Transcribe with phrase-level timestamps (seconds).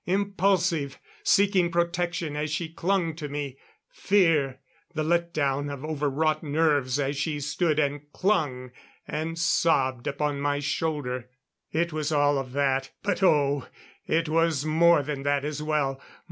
[0.07, 3.55] Impulsive; seeking protection as she clung to me;
[3.91, 4.59] fear;
[4.95, 8.71] the let down of overwrought nerves as she stood and clung
[9.07, 11.29] and sobbed upon my shoulder.
[11.71, 13.67] It was all of that; but oh!
[14.07, 16.01] it was more than that as well.